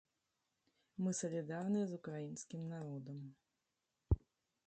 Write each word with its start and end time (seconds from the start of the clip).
Мы 1.07 1.11
салідарныя 1.19 1.85
з 1.91 1.99
украінскім 2.01 2.61
народам! 2.73 3.19